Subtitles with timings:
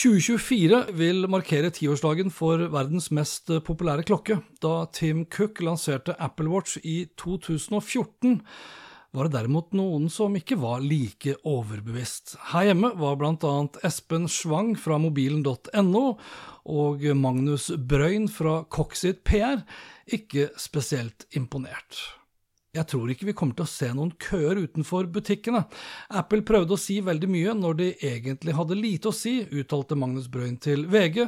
[0.00, 4.38] 2024 vil markere tiårsdagen for verdens mest populære klokke.
[4.64, 8.38] Da Tim Cook lanserte Apple Watch i 2014,
[9.12, 12.38] var det derimot noen som ikke var like overbevist.
[12.54, 13.52] Her hjemme var bl.a.
[13.84, 16.04] Espen Schwang fra mobilen.no
[16.64, 19.60] og Magnus Brøyn fra Coxit PR
[20.08, 22.19] ikke spesielt imponert.
[22.70, 25.64] Jeg tror ikke vi kommer til å se noen køer utenfor butikkene.
[26.14, 30.28] Apple prøvde å si veldig mye når de egentlig hadde lite å si, uttalte Magnus
[30.30, 31.24] Brøyn til VG,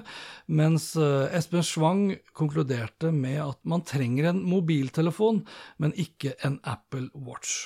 [0.55, 2.05] mens eh, Espen Schwang
[2.39, 5.43] konkluderte med at man trenger en mobiltelefon,
[5.83, 7.65] men ikke en Apple Watch.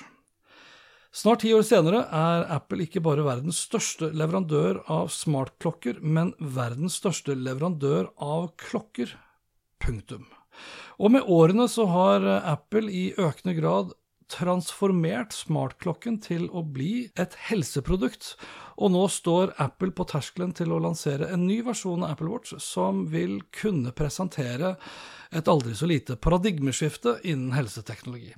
[1.17, 6.97] Snart ti år senere er Apple ikke bare verdens største leverandør av smartklokker, men verdens
[7.01, 9.13] største leverandør av klokker.
[9.85, 10.25] Punktum.
[11.03, 13.95] Og med årene så har Apple i økende grad
[14.33, 18.33] transformert smartklokken til å bli et helseprodukt,
[18.77, 22.57] og nå står Apple på terskelen til å lansere en ny versjon av Apple Watch
[22.63, 24.75] som vil kunne presentere
[25.37, 28.35] et aldri så lite paradigmeskifte innen helseteknologi.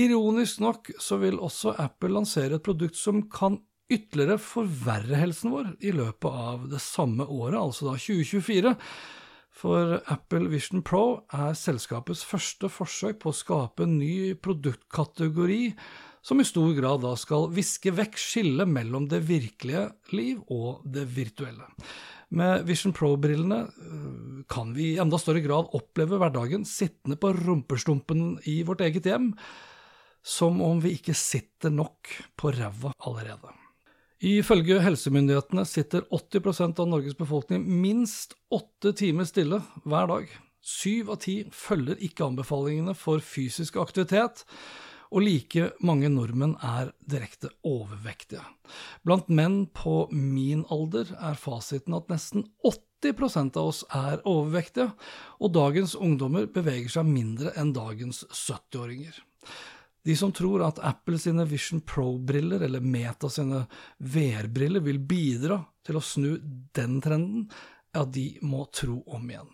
[0.00, 5.70] Ironisk nok så vil også Apple lansere et produkt som kan ytterligere forverre helsen vår
[5.80, 8.74] i løpet av det samme året, altså da 2024.
[9.58, 15.72] For Apple Vision Pro er selskapets første forsøk på å skape en ny produktkategori
[16.22, 21.08] som i stor grad da skal viske vekk skillet mellom det virkelige liv og det
[21.10, 21.66] virtuelle.
[22.38, 28.36] Med Vision Pro-brillene øh, kan vi i enda større grad oppleve hverdagen sittende på rumpestumpen
[28.46, 29.32] i vårt eget hjem,
[30.22, 33.57] som om vi ikke sitter nok på ræva allerede.
[34.18, 40.32] Ifølge helsemyndighetene sitter 80% av Norges befolkning minst åtte timer stille hver dag.
[40.58, 44.42] Syv av ti følger ikke anbefalingene for fysisk aktivitet,
[45.14, 48.42] og like mange nordmenn er direkte overvektige.
[49.06, 54.90] Blant menn på min alder er fasiten at nesten 80% av oss er overvektige,
[55.38, 59.14] og dagens ungdommer beveger seg mindre enn dagens 70-åringer.
[60.06, 63.64] De som tror at Apple sine Vision Pro-briller eller Meta sine
[63.98, 66.30] VR-briller vil bidra til å snu
[66.76, 67.48] den trenden,
[67.96, 69.48] ja, de må tro om igjen.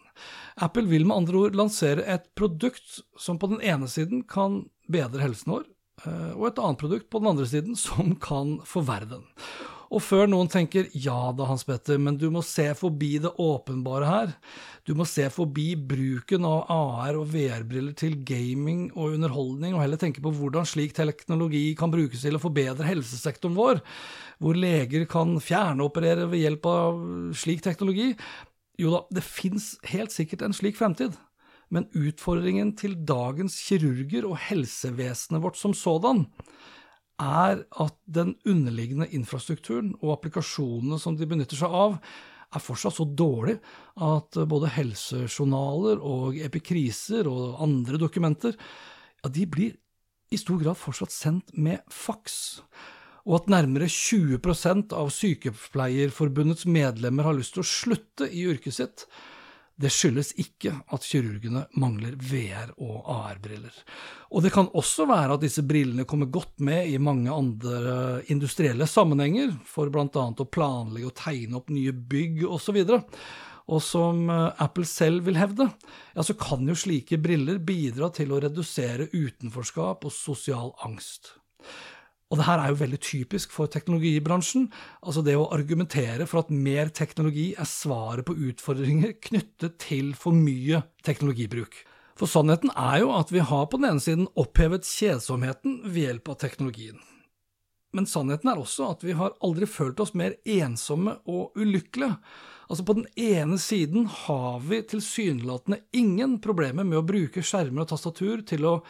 [0.63, 5.25] Apple vil med andre ord lansere et produkt som på den ene siden kan bedre
[5.25, 5.65] helsen vår,
[6.05, 9.25] eh, og et annet produkt på den andre siden som kan forverre den.
[9.93, 14.09] Og før noen tenker ja da, Hans Petter, men du må se forbi det åpenbare
[14.09, 14.33] her.
[14.89, 20.01] Du må se forbi bruken av AR og VR-briller til gaming og underholdning, og heller
[20.01, 23.85] tenke på hvordan slik teknologi kan brukes til å forbedre helsesektoren vår,
[24.43, 27.05] hvor leger kan fjerneoperere ved hjelp av
[27.39, 28.13] slik teknologi.
[28.81, 31.15] Jo da, det fins helt sikkert en slik fremtid
[31.75, 36.27] men utfordringen til dagens kirurger og helsevesenet vårt som sådan
[37.21, 41.99] er at den underliggende infrastrukturen og applikasjonene som de benytter seg av,
[42.55, 43.57] er fortsatt så dårlig
[44.03, 49.75] at både helsejournaler og epikriser og andre dokumenter ja, de blir
[50.35, 52.37] i stor grad fortsatt sendt med faks,
[53.25, 59.07] og at nærmere 20% av Sykepleierforbundets medlemmer har lyst til å slutte i yrket sitt
[59.81, 63.75] det skyldes ikke at kirurgene mangler VR- og AR-briller.
[64.31, 68.87] Og det kan også være at disse brillene kommer godt med i mange andre industrielle
[68.87, 70.07] sammenhenger, for bl.a.
[70.07, 72.79] å planlegge og tegne opp nye bygg osv.
[73.65, 75.71] Og som eh, Apple selv vil hevde,
[76.15, 81.33] ja, så kan jo slike briller bidra til å redusere utenforskap og sosial angst.
[82.35, 84.65] Og det her er jo veldig typisk for teknologibransjen.
[85.07, 90.35] Altså det å argumentere for at mer teknologi er svaret på utfordringer knyttet til for
[90.35, 91.77] mye teknologibruk.
[92.19, 96.35] For sannheten er jo at vi har på den ene siden opphevet kjedsomheten ved hjelp
[96.35, 96.99] av teknologien.
[97.95, 102.17] men sannheten er også at vi har aldri følt oss mer ensomme og ulykkelige.
[102.67, 107.93] Altså På den ene siden har vi tilsynelatende ingen problemer med å bruke skjermer og
[107.93, 108.81] tastatur til å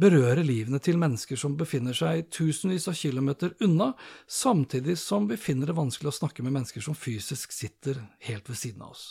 [0.00, 3.90] berøre livene til mennesker som befinner seg tusenvis av kilometer unna,
[4.26, 8.58] samtidig som vi finner det vanskelig å snakke med mennesker som fysisk sitter helt ved
[8.60, 9.04] siden av oss.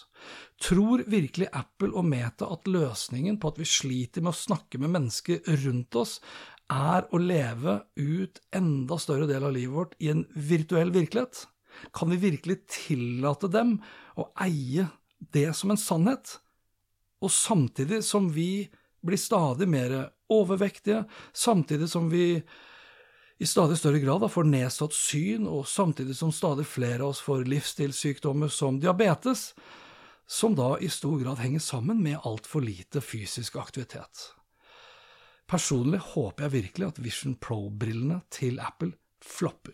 [0.62, 4.94] Tror virkelig Apple og Meta at løsningen på at vi sliter med å snakke med
[4.96, 6.20] mennesker rundt oss,
[6.70, 11.48] er å leve ut enda større del av livet vårt i en virtuell virkelighet?
[11.96, 13.78] Kan vi virkelig tillate dem
[14.20, 14.90] å eie
[15.34, 16.38] det som en sannhet?
[17.26, 18.70] Og samtidig som vi
[19.06, 19.96] blir stadig mer
[20.30, 21.04] overvektige,
[21.34, 22.42] samtidig som vi
[23.40, 27.46] i stadig større grad får nedsatt syn, og samtidig som stadig flere av oss får
[27.48, 29.54] livsstilssykdommer som diabetes,
[30.28, 34.26] som da i stor grad henger sammen med altfor lite fysisk aktivitet.
[35.50, 38.92] Personlig håper jeg virkelig at Vision Pro-brillene til Apple
[39.26, 39.74] flopper.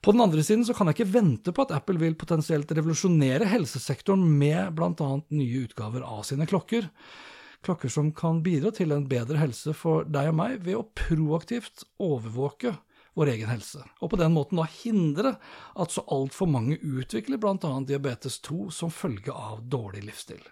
[0.00, 3.48] På den andre siden så kan jeg ikke vente på at Apple vil potensielt revolusjonere
[3.50, 5.10] helsesektoren med bl.a.
[5.34, 6.86] nye utgaver av sine klokker.
[7.64, 11.82] Klokker som kan bidra til en bedre helse for deg og meg ved å proaktivt
[11.98, 12.76] overvåke
[13.18, 15.34] vår egen helse, og på den måten da hindre
[15.74, 17.72] at så altfor mange utvikler bl.a.
[17.82, 20.44] diabetes 2 som følge av dårlig livsstil.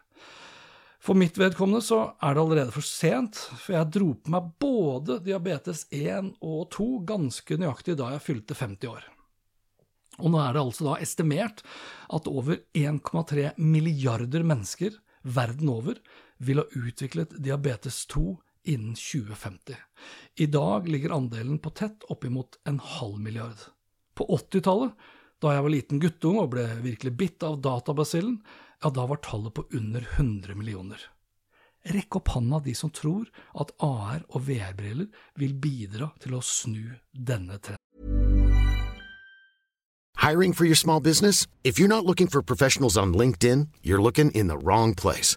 [0.98, 5.20] For mitt vedkommende så er det allerede for sent, for jeg dro på meg både
[5.22, 9.04] diabetes 1 og 2 ganske nøyaktig da jeg fylte 50 år.
[10.16, 11.62] Og nå er det altså da estimert
[12.16, 16.00] at over 1,3 milliarder mennesker verden over
[16.38, 18.36] vil ha utviklet diabetes 2
[18.66, 19.76] innen 2050.
[20.36, 23.58] I dag ligger andelen på tett oppimot en halv milliard.
[24.14, 24.92] På 80-tallet,
[25.42, 28.40] da jeg var liten guttunge og ble virkelig bitt av databasillen,
[28.82, 31.00] ja, da var tallet på under 100 millioner.
[31.86, 35.06] Rekk opp handa de som tror at AR og VR-briller
[35.38, 37.82] vil bidra til å snu denne trenden.
[40.16, 41.46] Hiring for your small business?
[41.62, 45.36] If you're not looking for professionals on LinkedIn, you're looking in the wrong place.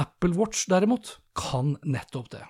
[0.00, 2.42] Apple Watch derimot kan nettopp det.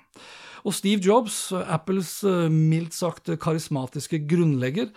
[0.62, 4.92] Og Steve Jobs, Apples eh, mildt sagt karismatiske grunnlegger,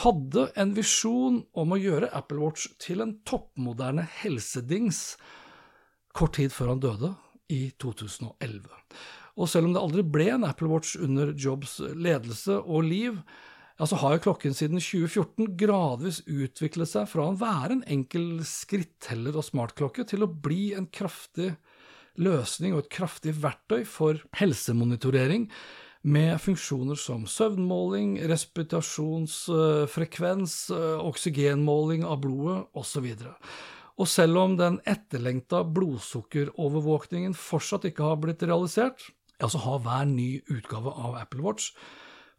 [0.00, 5.18] hadde en visjon om å gjøre Apple Watch til en toppmoderne helsedings
[6.16, 7.14] kort tid før han døde,
[7.50, 8.68] i 2011.
[9.40, 13.18] Og selv om det aldri ble en Apple Watch under Jobs ledelse og liv,
[13.80, 18.42] ja, så har jo klokken siden 2014 gradvis utviklet seg fra å være en enkel
[18.46, 21.54] skritteller og smartklokke til å bli en kraftig
[22.18, 25.50] løsning og et kraftig verktøy for helsemonitorering
[26.02, 30.70] med funksjoner som søvnmåling, respitasjonsfrekvens,
[31.04, 33.12] oksygenmåling av blodet osv.
[34.00, 38.96] Og selv om den etterlengta blodsukkerovervåkningen fortsatt ikke har blitt realisert,
[39.40, 41.72] ja, så har hver ny utgave av Apple Watch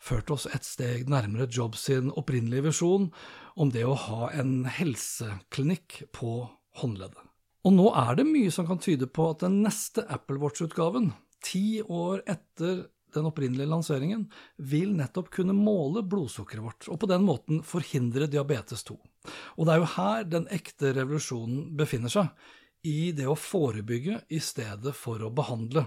[0.02, 3.14] ført oss et steg nærmere Jobs sin opprinnelige visjon
[3.54, 6.50] om det å ha en helseklinikk på
[6.82, 7.31] håndleddet.
[7.68, 11.12] Og nå er det mye som kan tyde på at den neste Apple Watch-utgaven,
[11.46, 14.26] ti år etter den opprinnelige lanseringen,
[14.58, 18.98] vil nettopp kunne måle blodsukkeret vårt, og på den måten forhindre diabetes 2.
[19.60, 22.32] Og det er jo her den ekte revolusjonen befinner seg,
[22.88, 25.86] i det å forebygge i stedet for å behandle.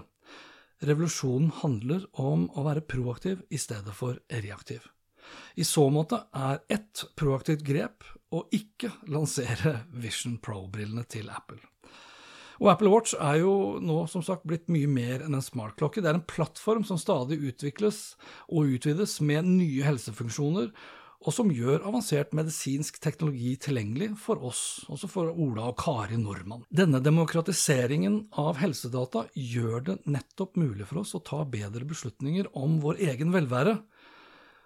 [0.85, 4.85] Revolusjonen handler om å være proaktiv i stedet for reaktiv.
[5.59, 11.61] I så måte er ett proaktivt grep å ikke lansere Vision Pro-brillene til Apple.
[12.63, 16.03] Og Apple Watch er jo nå som sagt blitt mye mer enn en smartklokke.
[16.03, 18.13] Det er en plattform som stadig utvikles
[18.47, 20.71] og utvides med nye helsefunksjoner,
[21.25, 26.65] og som gjør avansert medisinsk teknologi tilgjengelig for oss, også for Ola og Kari Nordmann.
[26.69, 32.77] Denne demokratiseringen av helsedata gjør det nettopp mulig for oss å ta bedre beslutninger om
[32.83, 33.79] vår egen velvære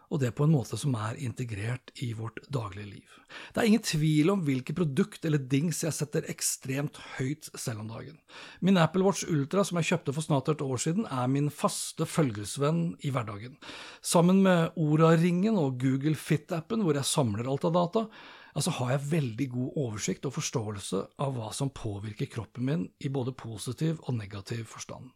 [0.09, 3.17] og det på en måte som er integrert i vårt daglige liv.
[3.53, 7.91] Det er ingen tvil om hvilket produkt eller dings jeg setter ekstremt høyt selv om
[7.91, 8.17] dagen.
[8.65, 12.07] Min Apple Watch Ultra som jeg kjøpte for snart et år siden, er min faste
[12.09, 13.59] følgesvenn i hverdagen.
[14.01, 18.07] Sammen med Ora-ringen og Google Fit-appen, hvor jeg samler alt av data,
[18.53, 23.11] altså har jeg veldig god oversikt og forståelse av hva som påvirker kroppen min i
[23.13, 25.11] både positiv og negativ forstand.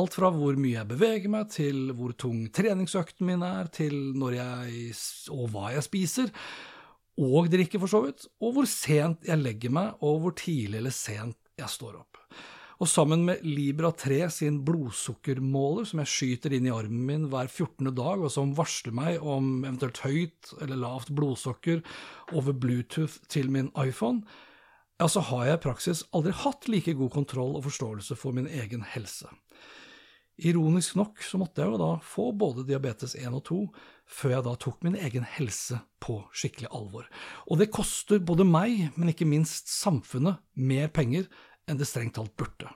[0.00, 4.38] Alt fra hvor mye jeg beveger meg, til hvor tung treningsøkten min er, til når
[4.38, 4.94] jeg
[5.34, 6.32] og hva jeg spiser,
[7.20, 10.94] og drikker for så vidt, og hvor sent jeg legger meg, og hvor tidlig eller
[10.94, 12.19] sent jeg står opp
[12.80, 17.50] og sammen med Libra 3 sin blodsukkermåler, som jeg skyter inn i armen min hver
[17.50, 17.90] 14.
[17.92, 21.82] dag, og som varsler meg om eventuelt høyt eller lavt blodsukker
[22.32, 24.24] over Bluetooth til min iPhone,
[25.00, 28.48] ja, så har jeg i praksis aldri hatt like god kontroll og forståelse for min
[28.48, 29.28] egen helse.
[30.40, 33.58] Ironisk nok så måtte jeg jo da få både diabetes 1 og 2
[34.08, 37.04] før jeg da tok min egen helse på skikkelig alvor.
[37.44, 41.28] Og det koster både meg, men ikke minst samfunnet, mer penger
[41.70, 42.68] enn det strengt talt burde.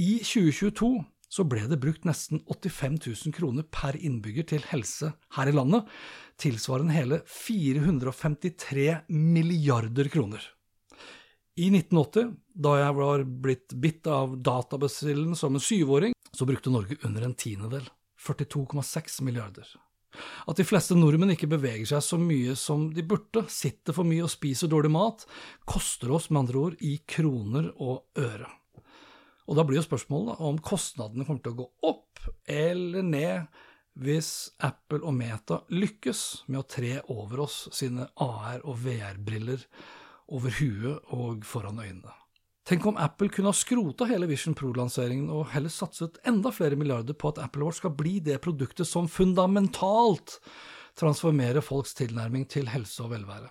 [0.00, 0.92] I 2022
[1.30, 5.86] så ble det brukt nesten 85 000 kroner per innbygger til helse her i landet,
[6.40, 10.42] tilsvarende hele 453 milliarder kroner.
[11.60, 16.98] I 1980, da jeg var blitt bitt av databasillen som en syvåring, så brukte Norge
[17.06, 17.86] under en tiendedel,
[18.18, 19.66] 42,6 milliarder.
[20.50, 24.24] At de fleste nordmenn ikke beveger seg så mye som de burde, sitter for mye
[24.26, 25.26] og spiser dårlig mat,
[25.68, 28.50] koster oss med andre ord i kroner og øre.
[29.50, 33.60] Og da blir jo spørsmålet om kostnadene kommer til å gå opp eller ned
[34.00, 39.64] hvis Apple og Meta lykkes med å tre over oss sine AR- og VR-briller
[40.30, 42.14] over huet og foran øynene.
[42.68, 47.16] Tenk om Apple kunne ha skrota hele Vision Pro-lanseringen og heller satset enda flere milliarder
[47.16, 50.38] på at Apple Watch skal bli det produktet som fundamentalt
[51.00, 53.48] transformerer folks tilnærming til helse og velvære.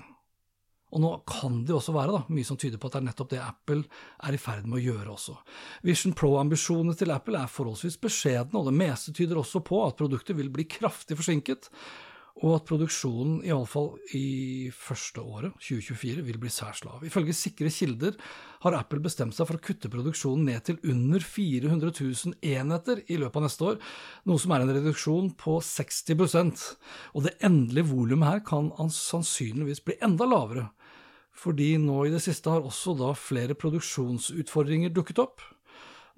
[0.89, 3.31] Og nå kan det også være da, mye som tyder på at det er nettopp
[3.33, 3.83] det Apple
[4.25, 5.35] er i ferd med å gjøre også.
[5.85, 10.37] Vision Pro-ambisjonene til Apple er forholdsvis beskjedne, og det meste tyder også på at produktet
[10.37, 11.69] vil bli kraftig forsinket,
[12.39, 17.03] og at produksjonen, iallfall i første året, 2024, vil bli særs lav.
[17.03, 18.15] Ifølge sikre kilder
[18.63, 23.19] har Apple bestemt seg for å kutte produksjonen ned til under 400 000 enheter i
[23.19, 23.77] løpet av neste år,
[24.29, 26.65] noe som er en reduksjon på 60%
[27.17, 30.69] Og det endelige volumet her kan sannsynligvis bli enda lavere,
[31.35, 35.43] fordi nå i det siste har også da flere produksjonsutfordringer dukket opp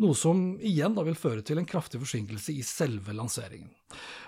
[0.02, 3.72] noe som igjen da vil føre til en kraftig forsinkelse i selve lanseringen.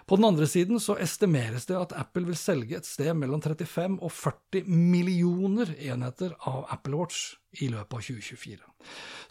[0.05, 3.95] På den andre siden så estimeres det at Apple vil selge et sted mellom 35
[4.03, 8.59] og 40 millioner enheter av Apple Watch i løpet av 2024.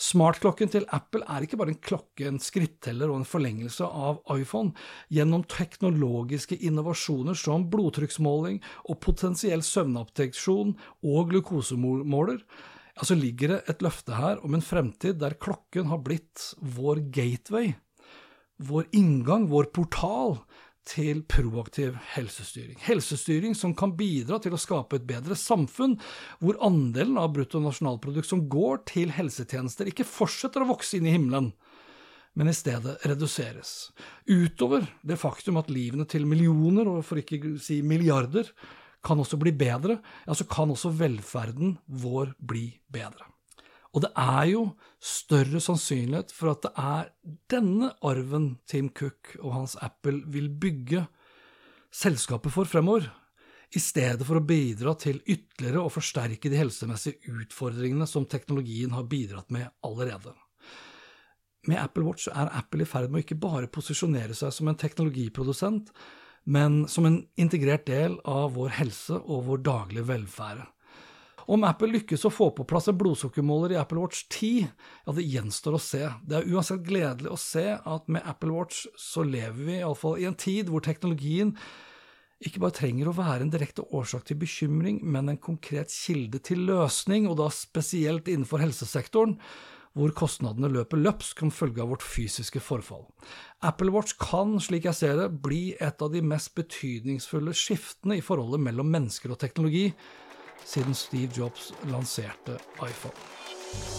[0.00, 4.72] Smartklokken til Apple er ikke bare en klokke, en skritteller og en forlengelse av iPhone.
[5.12, 12.40] Gjennom teknologiske innovasjoner som blodtrykksmåling og potensiell søvnabteksjon og glukosemåler,
[13.00, 17.72] Altså ligger det et løfte her om en fremtid der klokken har blitt vår gateway,
[18.62, 20.38] vår inngang, vår portal
[20.88, 22.76] til proaktiv helsestyring.
[22.82, 25.94] Helsestyring som kan bidra til å skape et bedre samfunn,
[26.42, 31.52] hvor andelen av bruttonasjonalprodukt som går til helsetjenester, ikke fortsetter å vokse inn i himmelen,
[32.34, 33.92] men i stedet reduseres.
[34.26, 38.50] Utover det faktum at livene til millioner, og for ikke å si milliarder,
[39.02, 43.28] kan også bli bedre, ja, så kan også velferden vår bli bedre.
[43.92, 44.62] Og det er jo
[45.02, 47.10] større sannsynlighet for at det er
[47.52, 51.04] denne arven Tim Cook og hans Apple vil bygge
[51.92, 53.10] selskapet for fremover,
[53.72, 59.06] i stedet for å bidra til ytterligere å forsterke de helsemessige utfordringene som teknologien har
[59.08, 60.34] bidratt med allerede.
[61.70, 64.76] Med Apple Watch er Apple i ferd med å ikke bare posisjonere seg som en
[64.76, 65.88] teknologiprodusent,
[66.44, 70.64] men som en integrert del av vår helse og vår daglige velferd.
[71.52, 74.68] Om Apple lykkes å få på plass en blodsukkermåler i Apple Watch 10,
[75.06, 76.02] ja, det gjenstår å se.
[76.22, 80.28] Det er uansett gledelig å se at med Apple Watch så lever vi iallfall i
[80.30, 81.56] en tid hvor teknologien
[82.42, 86.64] ikke bare trenger å være en direkte årsak til bekymring, men en konkret kilde til
[86.66, 89.36] løsning, og da spesielt innenfor helsesektoren,
[89.98, 93.04] hvor kostnadene løper løpsk som følge av vårt fysiske forfall.
[93.62, 98.24] Apple Watch kan, slik jeg ser det, bli et av de mest betydningsfulle skiftene i
[98.24, 99.90] forholdet mellom mennesker og teknologi
[100.64, 103.16] siden Steve Jobs lanserte iPhone.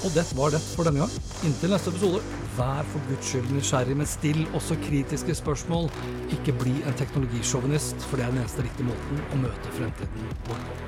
[0.05, 1.13] Og det var det for denne gang.
[1.47, 2.19] Inntil neste episode,
[2.57, 5.89] vær for guds skyld nysgjerrig, men still også kritiske spørsmål.
[6.35, 10.63] Ikke bli en teknologisjåvinist, for det er den eneste riktige måten å møte fremtiden vår
[10.69, 10.79] på.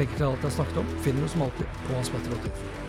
[0.00, 2.85] Legger til alt jeg snakket om, finner du som alltid på Hans Petter og